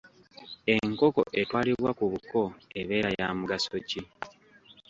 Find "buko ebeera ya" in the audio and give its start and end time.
2.11-3.27